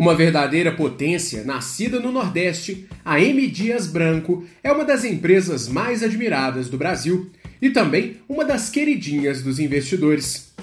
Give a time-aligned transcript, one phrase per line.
[0.00, 3.46] Uma verdadeira potência nascida no Nordeste, a M.
[3.46, 7.28] Dias Branco é uma das empresas mais admiradas do Brasil
[7.60, 10.54] e também uma das queridinhas dos investidores.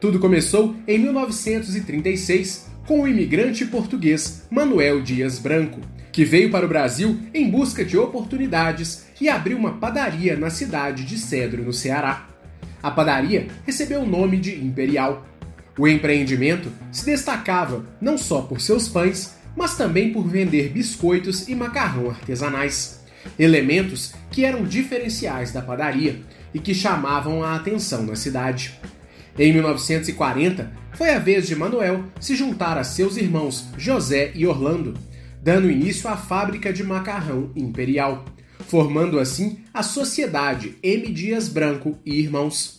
[0.00, 5.78] Tudo começou em 1936 com o imigrante português Manuel Dias Branco,
[6.10, 11.04] que veio para o Brasil em busca de oportunidades e abriu uma padaria na cidade
[11.04, 12.30] de Cedro, no Ceará.
[12.82, 15.35] A padaria recebeu o nome de Imperial
[15.78, 21.54] o empreendimento se destacava não só por seus pães, mas também por vender biscoitos e
[21.54, 23.04] macarrão artesanais,
[23.38, 26.20] elementos que eram diferenciais da padaria
[26.54, 28.78] e que chamavam a atenção na cidade.
[29.38, 34.94] Em 1940, foi a vez de Manuel se juntar a seus irmãos José e Orlando,
[35.42, 38.24] dando início à fábrica de macarrão imperial,
[38.66, 41.12] formando assim a Sociedade M.
[41.12, 42.78] Dias Branco e Irmãos.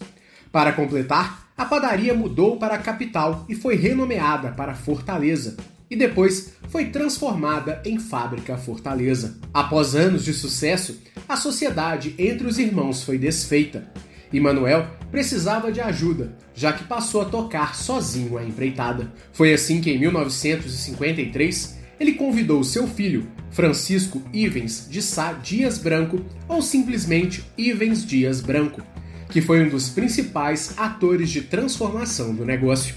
[0.52, 5.58] Para completar, a padaria mudou para a capital e foi renomeada para Fortaleza,
[5.90, 9.38] e depois foi transformada em Fábrica Fortaleza.
[9.54, 13.90] Após anos de sucesso, a sociedade entre os irmãos foi desfeita,
[14.32, 19.12] e Manuel precisava de ajuda, já que passou a tocar sozinho a empreitada.
[19.32, 26.24] Foi assim que em 1953 ele convidou seu filho, Francisco Ivens de Sá Dias Branco,
[26.48, 28.82] ou simplesmente Ivens Dias Branco,
[29.30, 32.96] que foi um dos principais atores de transformação do negócio.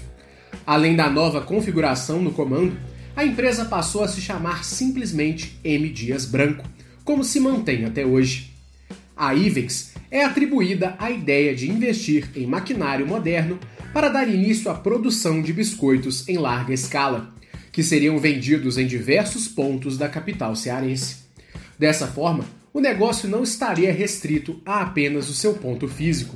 [0.65, 2.77] Além da nova configuração no comando,
[3.15, 5.89] a empresa passou a se chamar simplesmente M.
[5.89, 6.65] Dias Branco,
[7.03, 8.51] como se mantém até hoje.
[9.15, 13.59] A Ivex é atribuída a ideia de investir em maquinário moderno
[13.93, 17.33] para dar início à produção de biscoitos em larga escala,
[17.71, 21.17] que seriam vendidos em diversos pontos da capital cearense.
[21.77, 26.35] Dessa forma, o negócio não estaria restrito a apenas o seu ponto físico,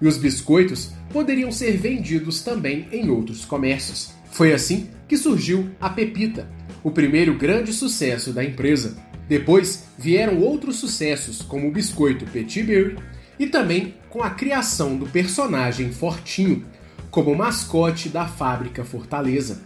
[0.00, 4.12] e os biscoitos poderiam ser vendidos também em outros comércios.
[4.30, 6.48] Foi assim que surgiu a Pepita,
[6.82, 8.96] o primeiro grande sucesso da empresa.
[9.28, 12.96] Depois vieram outros sucessos, como o biscoito Petit Berry
[13.38, 16.66] e também com a criação do personagem Fortinho
[17.10, 19.62] como mascote da fábrica Fortaleza,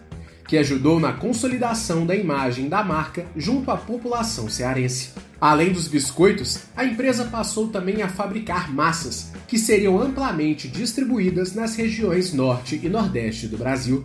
[0.47, 5.11] que ajudou na consolidação da imagem da marca junto à população cearense.
[5.41, 11.77] Além dos biscoitos, a empresa passou também a fabricar massas, que seriam amplamente distribuídas nas
[11.77, 14.05] regiões norte e nordeste do Brasil.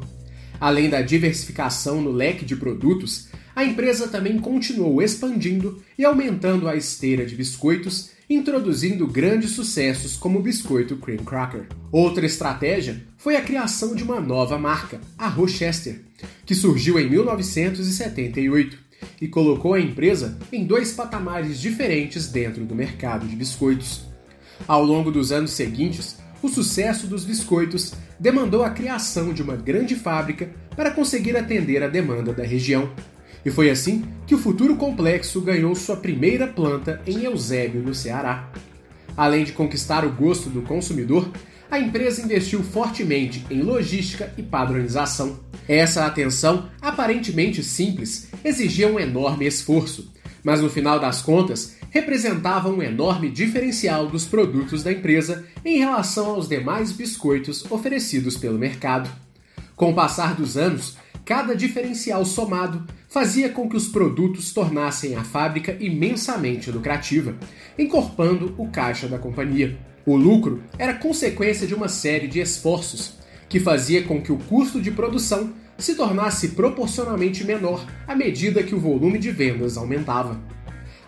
[0.60, 6.76] Além da diversificação no leque de produtos, a empresa também continuou expandindo e aumentando a
[6.76, 11.68] esteira de biscoitos, introduzindo grandes sucessos como o biscoito Cream Cracker.
[11.92, 16.02] Outra estratégia foi a criação de uma nova marca, a Rochester,
[16.46, 18.78] que surgiu em 1978
[19.20, 24.04] e colocou a empresa em dois patamares diferentes dentro do mercado de biscoitos.
[24.68, 29.96] Ao longo dos anos seguintes, o sucesso dos biscoitos demandou a criação de uma grande
[29.96, 32.92] fábrica para conseguir atender a demanda da região.
[33.46, 38.52] E foi assim que o futuro complexo ganhou sua primeira planta em Eusébio, no Ceará.
[39.18, 41.30] Além de conquistar o gosto do consumidor,
[41.70, 45.40] a empresa investiu fortemente em logística e padronização.
[45.68, 50.12] Essa atenção, aparentemente simples, exigia um enorme esforço,
[50.44, 56.32] mas no final das contas representava um enorme diferencial dos produtos da empresa em relação
[56.32, 59.10] aos demais biscoitos oferecidos pelo mercado.
[59.82, 65.24] Com o passar dos anos, cada diferencial somado fazia com que os produtos tornassem a
[65.24, 67.36] fábrica imensamente lucrativa,
[67.80, 69.80] encorpando o caixa da companhia.
[70.06, 73.18] O lucro era consequência de uma série de esforços
[73.50, 78.76] que fazia com que o custo de produção se tornasse proporcionalmente menor à medida que
[78.76, 80.40] o volume de vendas aumentava.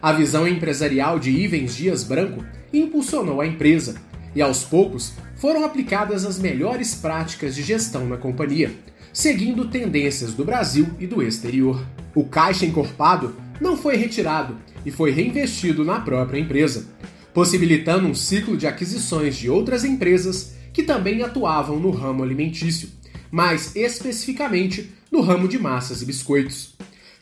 [0.02, 4.02] A visão empresarial de Ivens Dias Branco impulsionou a empresa,
[4.36, 8.72] e aos poucos foram aplicadas as melhores práticas de gestão na companhia,
[9.12, 11.86] seguindo tendências do Brasil e do exterior.
[12.16, 16.88] O caixa encorpado não foi retirado e foi reinvestido na própria empresa,
[17.34, 22.90] possibilitando um ciclo de aquisições de outras empresas que também atuavam no ramo alimentício,
[23.32, 26.76] mais especificamente no ramo de massas e biscoitos.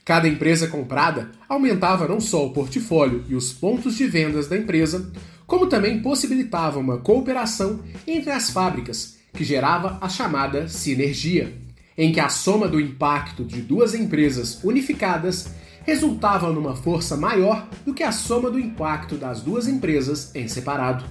[0.04, 5.12] Cada empresa comprada aumentava não só o portfólio e os pontos de vendas da empresa,
[5.52, 11.54] como também possibilitava uma cooperação entre as fábricas, que gerava a chamada sinergia,
[11.98, 15.50] em que a soma do impacto de duas empresas unificadas
[15.84, 21.04] resultava numa força maior do que a soma do impacto das duas empresas em separado.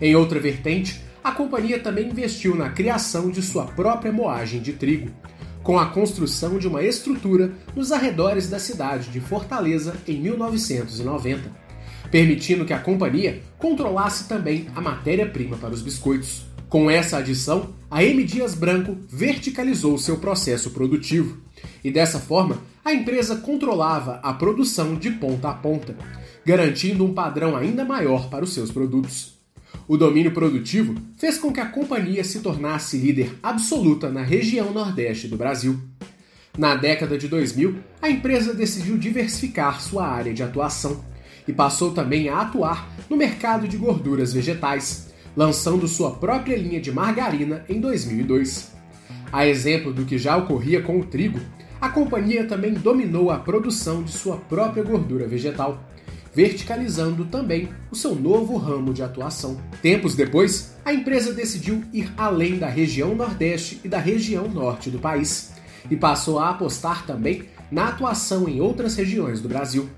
[0.00, 5.08] Em outra vertente, a companhia também investiu na criação de sua própria moagem de trigo,
[5.62, 11.67] com a construção de uma estrutura nos arredores da cidade de Fortaleza em 1990,
[12.10, 16.46] permitindo que a companhia controlasse também a matéria-prima para os biscoitos.
[16.68, 21.38] Com essa adição, a M Dias Branco verticalizou seu processo produtivo
[21.82, 25.96] e dessa forma a empresa controlava a produção de ponta a ponta,
[26.44, 29.38] garantindo um padrão ainda maior para os seus produtos.
[29.86, 35.28] O domínio produtivo fez com que a companhia se tornasse líder absoluta na região nordeste
[35.28, 35.80] do Brasil.
[36.56, 41.04] Na década de 2000, a empresa decidiu diversificar sua área de atuação
[41.48, 46.92] e passou também a atuar no mercado de gorduras vegetais, lançando sua própria linha de
[46.92, 48.72] margarina em 2002.
[49.32, 51.40] A exemplo do que já ocorria com o trigo,
[51.80, 55.82] a companhia também dominou a produção de sua própria gordura vegetal,
[56.34, 59.60] verticalizando também o seu novo ramo de atuação.
[59.80, 64.98] Tempos depois, a empresa decidiu ir além da região Nordeste e da região Norte do
[64.98, 65.52] país
[65.90, 69.88] e passou a apostar também na atuação em outras regiões do Brasil.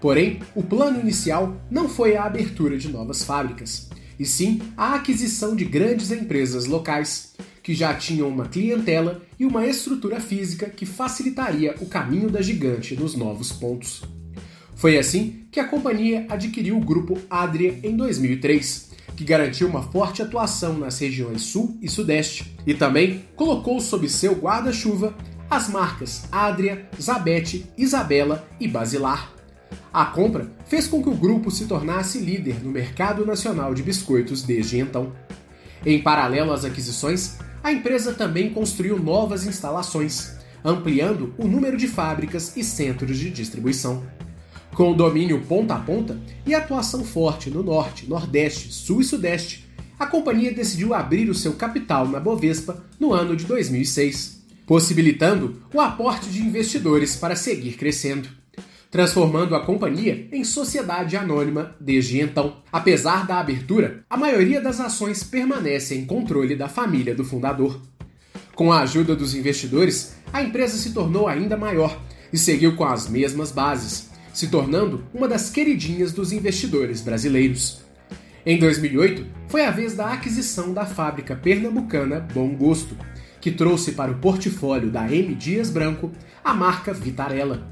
[0.00, 3.88] Porém, o plano inicial não foi a abertura de novas fábricas
[4.18, 9.66] e sim a aquisição de grandes empresas locais, que já tinham uma clientela e uma
[9.66, 14.02] estrutura física que facilitaria o caminho da gigante nos novos pontos.
[14.74, 20.22] Foi assim que a companhia adquiriu o grupo Adria em 2003, que garantiu uma forte
[20.22, 25.14] atuação nas regiões Sul e Sudeste, e também colocou sob seu guarda-chuva
[25.50, 29.39] as marcas Adria, Zabete, Isabela e Basilar,
[29.92, 34.42] a compra fez com que o grupo se tornasse líder no mercado nacional de biscoitos
[34.42, 35.12] desde então.
[35.84, 42.56] Em paralelo às aquisições, a empresa também construiu novas instalações, ampliando o número de fábricas
[42.56, 44.04] e centros de distribuição.
[44.74, 49.68] Com o domínio ponta a ponta e atuação forte no norte, nordeste, sul e sudeste,
[49.98, 55.80] a companhia decidiu abrir o seu capital na Bovespa no ano de 2006, possibilitando o
[55.80, 58.39] aporte de investidores para seguir crescendo
[58.90, 62.56] transformando a companhia em sociedade anônima desde então.
[62.72, 67.80] Apesar da abertura, a maioria das ações permanece em controle da família do fundador.
[68.54, 71.98] Com a ajuda dos investidores, a empresa se tornou ainda maior
[72.32, 77.80] e seguiu com as mesmas bases, se tornando uma das queridinhas dos investidores brasileiros.
[78.44, 82.96] Em 2008, foi a vez da aquisição da fábrica pernambucana Bom Gosto,
[83.40, 86.10] que trouxe para o portfólio da M Dias Branco
[86.42, 87.66] a marca Vitarella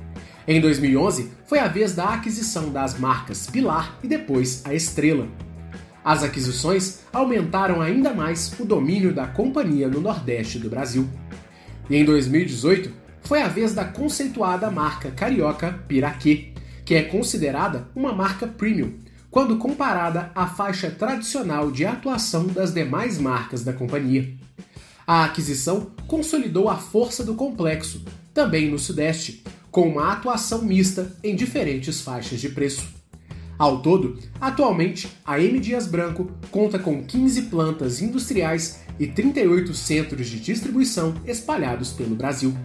[0.48, 5.28] em 2011, foi a vez da aquisição das marcas Pilar e depois a Estrela.
[6.02, 11.06] As aquisições aumentaram ainda mais o domínio da companhia no Nordeste do Brasil.
[11.90, 12.90] E em 2018,
[13.20, 18.94] foi a vez da conceituada marca carioca Piraquê, que é considerada uma marca premium,
[19.30, 24.32] quando comparada à faixa tradicional de atuação das demais marcas da companhia.
[25.06, 28.02] A aquisição consolidou a força do complexo,
[28.32, 32.98] também no Sudeste, com uma atuação mista em diferentes faixas de preço.
[33.58, 40.28] Ao todo, atualmente, a M Dias Branco conta com 15 plantas industriais e 38 centros
[40.28, 42.56] de distribuição espalhados pelo Brasil.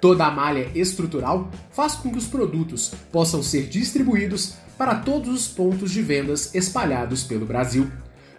[0.00, 5.48] Toda a malha estrutural faz com que os produtos possam ser distribuídos para todos os
[5.48, 7.90] pontos de vendas espalhados pelo Brasil,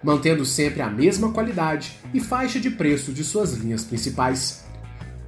[0.02, 4.64] mantendo sempre a mesma qualidade e faixa de preço de suas linhas principais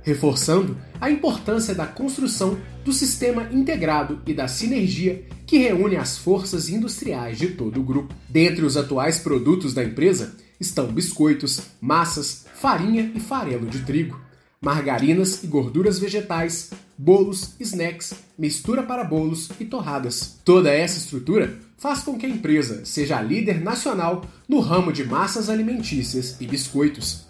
[0.03, 6.69] reforçando a importância da construção do sistema integrado e da sinergia que reúne as forças
[6.69, 8.13] industriais de todo o grupo.
[8.29, 14.19] Dentre os atuais produtos da empresa estão biscoitos, massas, farinha e farelo de trigo,
[14.61, 20.39] margarinas e gorduras vegetais, bolos, snacks, mistura para bolos e torradas.
[20.45, 25.04] Toda essa estrutura faz com que a empresa seja a líder nacional no ramo de
[25.04, 27.25] massas alimentícias e biscoitos,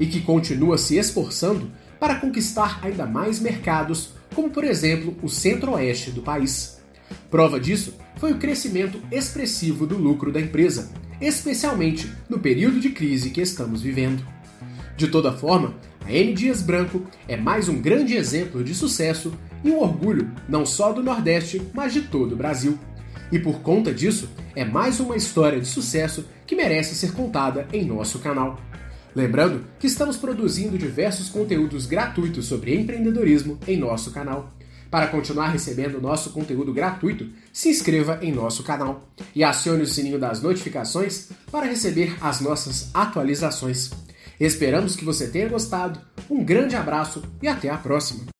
[0.00, 6.10] e que continua se esforçando para conquistar ainda mais mercados, como por exemplo o centro-oeste
[6.10, 6.78] do país.
[7.30, 10.90] Prova disso foi o crescimento expressivo do lucro da empresa,
[11.20, 14.24] especialmente no período de crise que estamos vivendo.
[14.96, 15.74] De toda forma,
[16.04, 20.64] a M Dias Branco é mais um grande exemplo de sucesso e um orgulho não
[20.64, 22.78] só do Nordeste, mas de todo o Brasil.
[23.30, 27.84] E por conta disso, é mais uma história de sucesso que merece ser contada em
[27.84, 28.58] nosso canal.
[29.14, 34.54] Lembrando que estamos produzindo diversos conteúdos gratuitos sobre empreendedorismo em nosso canal.
[34.90, 40.18] Para continuar recebendo nosso conteúdo gratuito, se inscreva em nosso canal e acione o sininho
[40.18, 43.90] das notificações para receber as nossas atualizações.
[44.40, 46.00] Esperamos que você tenha gostado,
[46.30, 48.37] um grande abraço e até a próxima!